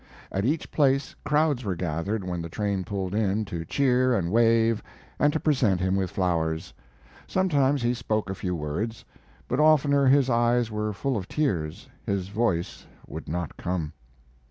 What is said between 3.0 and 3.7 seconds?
in, to